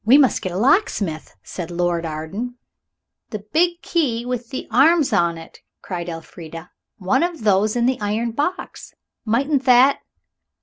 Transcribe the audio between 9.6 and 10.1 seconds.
that